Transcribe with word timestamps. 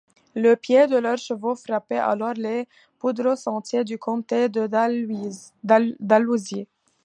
Le 0.33 0.55
pied 0.55 0.87
de 0.87 0.97
leurs 0.97 1.19
chevaux 1.19 1.53
frappait 1.53 1.99
alors 1.99 2.33
les 2.33 2.67
poudreux 2.97 3.35
sentiers 3.35 3.83
du 3.83 3.99
comté 3.99 4.49
de 4.49 4.65
Dalhousie. 4.65 6.67